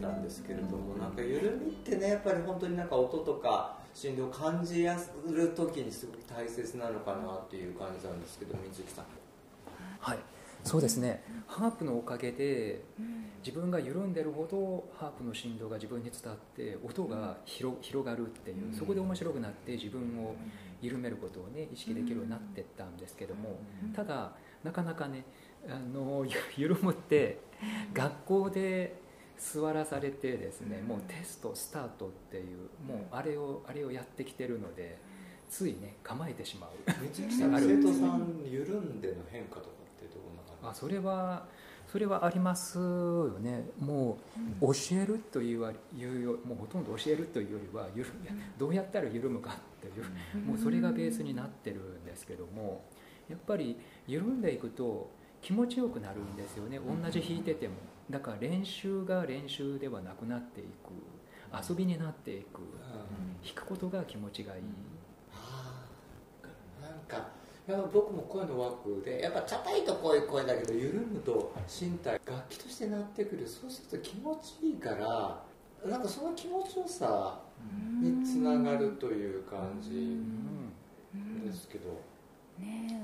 [0.00, 9.04] たんですけれどもなんか緩みってねやっぱり本当になんか音とか振動を感じやする時にすごく大切なのかなっていう感じなんですけど水木さん。
[10.00, 10.18] はい。
[10.64, 11.22] そうですね。
[11.46, 12.82] ハープのおかげで
[13.44, 20.34] 自分が緩んでるほどハープの振動が自分に伝わって音が広広がるっていうそこで面白くなって自分を
[20.82, 23.58] 緩めることをね意識できるようになってったんですけども
[23.94, 24.32] ただ
[24.62, 25.24] なかなかね
[25.68, 26.36] あのゆ
[26.68, 27.40] 緩むって
[27.94, 29.00] 学校で
[29.40, 34.98] 座らされてですねもうテストスタートっていうもうあれをあれをやってきてるので
[35.48, 36.70] ついね構えてしまう。
[36.86, 41.46] 生徒さん緩んでの変化とかってどんなあそれは
[41.90, 43.64] それはありますよね。
[43.80, 44.18] も
[44.60, 48.10] う教えるというよもうほとんど教えるというよりはゆる
[48.58, 52.84] どうやったら緩むかっていうもうそれがベースになってるんですけども
[53.28, 55.10] やっぱり緩んでいくと
[55.42, 56.78] 気持ちよくなるんですよね。
[56.78, 57.74] 同じ弾いてても。
[58.10, 60.68] だから練習が練習ではなくなっていく。
[61.68, 62.60] 遊びになっていく。
[63.44, 64.62] 弾くことが気持ちがいい。
[65.34, 65.84] あ
[66.42, 67.28] あなんか
[67.68, 73.46] いや僕も声の枠でやっぱ硬いとこういう声だけど緩むと身体楽器としてなってくる。
[73.46, 75.42] そうすると気持ちいいから
[75.88, 77.40] なんかその気持ちよさ
[78.00, 80.18] につながるという感じ
[81.46, 82.00] ですけど。
[82.58, 82.99] ね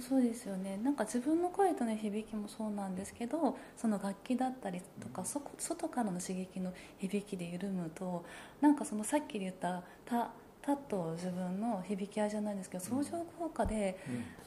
[0.00, 0.78] そうですよね。
[0.82, 8.24] なんか自分の声との響きもそうなんですけどその楽器だったりとかそ外からの刺激の響きで緩むと
[8.60, 10.30] なんかそのさっき言った「た」
[10.62, 13.96] たと自分の響き合いじゃないんですけど相乗効果で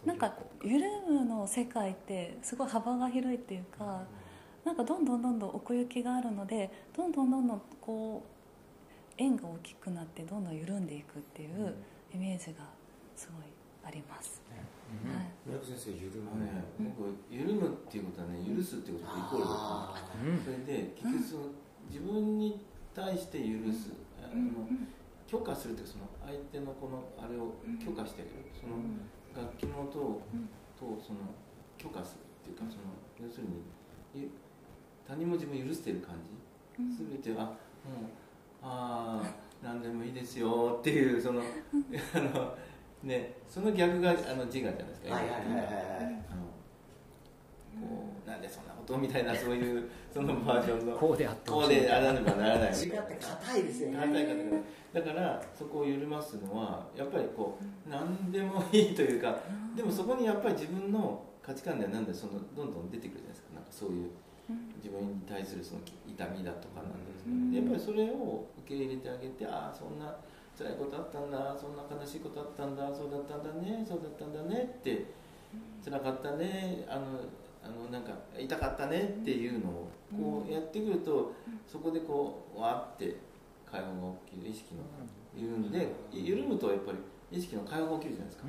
[0.05, 4.03] なんか緩むの世界ってすごい幅が広いっていうか
[4.65, 8.39] なんかどんどんどんどん奥行きがあるのでどんどんどんどんこう
[9.17, 11.73] 円が大きくなってどんどん緩んでいくっていう
[12.13, 12.65] イメージが
[13.15, 14.41] すごいあります。
[14.49, 15.29] はい。
[15.65, 16.63] 先生緩あむのね
[16.97, 20.41] 僕緩むっていうことはね許すっていうこととイコールだあと思う。
[20.43, 21.41] それで結局その
[21.89, 24.67] 自分に対して許すあの
[25.27, 28.49] 許可するっていうかその相手のこのあれを許可してあげる。
[28.53, 28.77] その
[29.35, 30.21] 楽器の音を
[30.79, 31.19] とその
[31.77, 33.61] 許可するっていうかその要するに
[34.15, 34.29] ゆ
[35.07, 36.39] 他人も自分を許してる感じ？
[36.97, 37.55] 全てはもう
[38.63, 41.41] ああ何でもいいですよっていうその
[42.15, 42.57] あの
[43.03, 45.55] ねその逆があの自我じゃないですかはいはいはいはい。
[45.55, 46.49] はいあの
[47.79, 50.97] こうなんでそんなことみたいなそういうそのバージョンの。
[50.97, 52.73] こうであってこうであらねばならない。
[52.73, 54.57] 違って硬いですよ反対方が
[54.91, 59.39] だからそこを緩ますのはやっぱりこう何でもいいというか
[59.75, 63.47] でもそこにやっぱり自分の価値観ではなんでそのどんどん出てくるじゃないですか。
[63.55, 64.09] なんかそういう
[64.77, 70.17] 自分に対するその痛みだとかなんですけど、やっぱりそれを受け入れてあげてああそんな
[70.59, 75.05] 辛いことあったんだそんな悲しいことあったんだそうだったんだねそうだったんだねって
[75.85, 77.23] 辛かったねあの
[77.63, 81.31] あのなんか痛かったねっていうのをこうやってくると
[81.65, 83.15] そこでこうわーって
[83.71, 83.93] 会話が
[84.27, 84.83] 起きる意識の
[85.33, 86.97] 緩んで緩むとやっぱり
[87.31, 88.43] 意識の会話が起きるじゃないですか。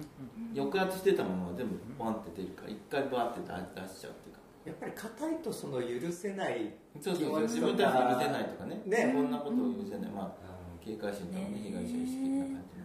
[0.57, 4.41] 抑圧してたものが全部バンって出るから一回バーって出しちゃうっていうか。
[4.65, 8.83] やっぱり硬いとその許せないそうそうそう自分たちに許せないとかね。
[8.87, 9.13] ね。
[9.15, 10.51] こんなことを許せない、まあ、
[10.85, 12.85] 警戒心とかね被害者意識的な感じの。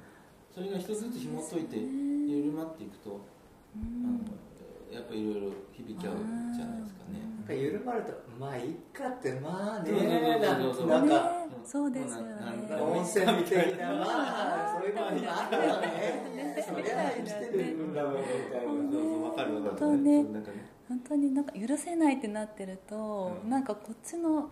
[0.53, 3.19] それが一つずつ紐解いて緩まっていくと
[3.75, 4.19] あの
[4.93, 6.15] やっぱいろいろ響き合う
[6.55, 7.19] じゃないですかね。
[7.37, 7.47] なん。
[7.47, 9.91] か緩まるとまあいっかってまあね。
[10.87, 12.29] なんかねそうですよね。
[12.35, 16.63] なんか温泉みたいなまあ そういうことにあったよね。
[16.67, 18.19] そりゃ生きてるんだもんみ
[18.51, 19.87] たいなそうそうわかるわかる。
[20.87, 24.51] 本当になんか許せないってなってると、なんかこっちの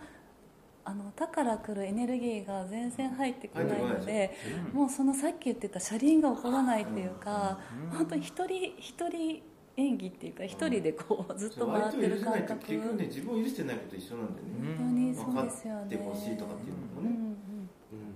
[0.94, 4.36] あの他から来るエネルギーが全然入ってこないので、
[4.72, 7.58] もうそのさっき言ってた車輪が起こらないっていうか、
[7.90, 9.42] 本当に一人一人
[9.76, 12.54] 演技っていうか一人でこうずっと回ってる感覚。
[12.60, 15.96] 結局ね自分を許してないこと一緒なんだよね、本当にそうですよね。
[15.96, 17.34] 分かってほしいとかっていうのもね、うんうん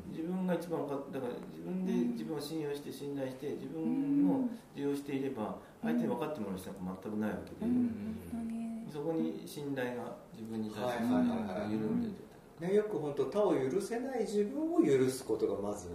[0.08, 11.72] 自分が一番分かっだから自分で自分を信用して信頼して自分を利用していれば相手に分かってもらう必要なんか全くないわけで、そこに信頼が自分に対してはいはいはいはい。
[11.72, 12.27] 緩んでて、
[12.60, 15.88] ね、よく本当他を許せない自分を許すことがまず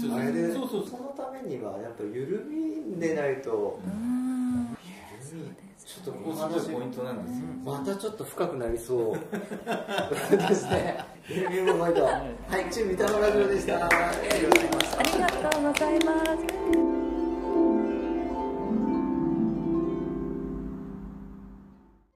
[0.00, 0.90] そうあれでそうそうそう。
[0.90, 3.78] そのためにはやっぱ緩みでないと。
[3.84, 4.76] うん。
[5.30, 5.54] 緩み
[5.84, 9.18] ちょっとこの話ポイントなんですよ、またちょっと深くなりそう。
[10.36, 10.98] ですね。
[11.30, 12.24] 緩みもまいとはい
[12.70, 13.86] チーム三田村城でした。
[13.86, 16.24] ありがとうございま
[16.92, 16.97] す